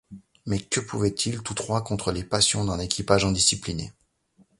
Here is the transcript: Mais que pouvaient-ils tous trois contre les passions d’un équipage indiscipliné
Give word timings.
Mais 0.47 0.59
que 0.59 0.79
pouvaient-ils 0.79 1.43
tous 1.43 1.53
trois 1.53 1.83
contre 1.83 2.11
les 2.11 2.23
passions 2.23 2.65
d’un 2.65 2.79
équipage 2.79 3.23
indiscipliné 3.23 3.93